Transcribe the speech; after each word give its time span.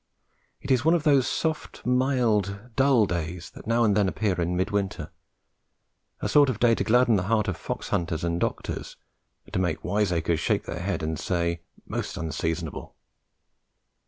It 0.61 0.71
is 0.71 0.83
one 0.83 0.95
of 0.95 1.03
those 1.03 1.27
soft 1.27 1.85
mild 1.85 2.71
dull 2.75 3.05
days 3.05 3.51
that 3.51 3.67
now 3.67 3.83
and 3.83 3.95
then 3.95 4.07
appear 4.07 4.41
in 4.41 4.57
mid 4.57 4.71
winter, 4.71 5.11
a 6.21 6.27
sort 6.27 6.49
of 6.49 6.59
day 6.59 6.73
to 6.73 6.83
gladden 6.83 7.17
the 7.17 7.27
heart 7.29 7.47
of 7.47 7.55
foxhunters 7.55 8.23
and 8.23 8.39
doctors, 8.39 8.97
and 9.45 9.53
to 9.53 9.59
make 9.59 9.83
wiseacres 9.83 10.39
shake 10.39 10.63
their 10.63 10.79
heads 10.81 11.03
and 11.03 11.19
say 11.19 11.61
"most 11.85 12.17
unseasonable." 12.17 12.95